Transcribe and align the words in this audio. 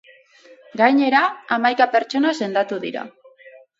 Gainera, 0.81 1.21
hamaika 1.57 1.87
pertsona 1.97 2.33
sendatu 2.43 2.81
dira. 2.87 3.05